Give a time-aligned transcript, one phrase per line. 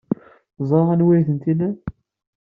[0.55, 1.75] Teẓra anwa ay tent-ilan.